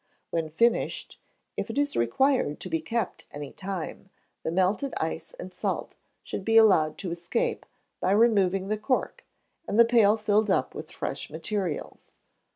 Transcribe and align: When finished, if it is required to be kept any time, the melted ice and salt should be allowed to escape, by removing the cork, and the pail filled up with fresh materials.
When 0.31 0.49
finished, 0.49 1.21
if 1.55 1.69
it 1.69 1.77
is 1.77 1.95
required 1.95 2.59
to 2.61 2.69
be 2.69 2.81
kept 2.81 3.27
any 3.29 3.51
time, 3.53 4.09
the 4.41 4.51
melted 4.51 4.95
ice 4.97 5.35
and 5.39 5.53
salt 5.53 5.95
should 6.23 6.43
be 6.43 6.57
allowed 6.57 6.97
to 6.97 7.11
escape, 7.11 7.67
by 7.99 8.09
removing 8.13 8.69
the 8.69 8.79
cork, 8.79 9.27
and 9.67 9.79
the 9.79 9.85
pail 9.85 10.17
filled 10.17 10.49
up 10.49 10.73
with 10.73 10.91
fresh 10.91 11.29
materials. 11.29 12.13